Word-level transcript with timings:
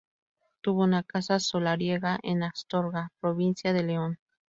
Tuvo 0.61 0.83
una 0.85 1.03
casa 1.03 1.39
solariega 1.39 2.17
en 2.23 2.41
Astorga, 2.41 3.11
provincia 3.19 3.71
de 3.71 3.83
León. 3.83 4.17